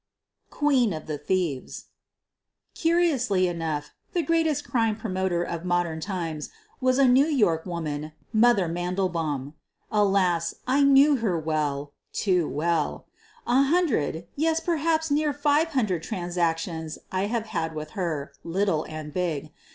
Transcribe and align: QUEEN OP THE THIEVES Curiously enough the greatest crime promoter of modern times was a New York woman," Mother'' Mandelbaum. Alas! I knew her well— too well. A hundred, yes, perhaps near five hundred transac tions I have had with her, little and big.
QUEEN 0.49 0.95
OP 0.95 1.05
THE 1.05 1.19
THIEVES 1.19 1.85
Curiously 2.73 3.47
enough 3.47 3.91
the 4.13 4.23
greatest 4.23 4.67
crime 4.67 4.95
promoter 4.95 5.43
of 5.43 5.63
modern 5.63 5.99
times 5.99 6.49
was 6.79 6.97
a 6.97 7.07
New 7.07 7.27
York 7.27 7.67
woman," 7.67 8.11
Mother'' 8.43 8.67
Mandelbaum. 8.83 9.53
Alas! 9.91 10.55
I 10.65 10.81
knew 10.83 11.17
her 11.17 11.37
well— 11.37 11.93
too 12.13 12.49
well. 12.49 13.05
A 13.45 13.61
hundred, 13.61 14.25
yes, 14.35 14.59
perhaps 14.59 15.11
near 15.11 15.33
five 15.33 15.67
hundred 15.67 16.01
transac 16.01 16.57
tions 16.57 16.97
I 17.11 17.27
have 17.27 17.45
had 17.53 17.75
with 17.75 17.91
her, 17.91 18.31
little 18.43 18.85
and 18.89 19.13
big. 19.13 19.51